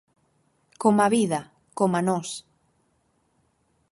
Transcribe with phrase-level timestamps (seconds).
[0.81, 1.39] Coma a vida,
[1.77, 2.29] coma nós.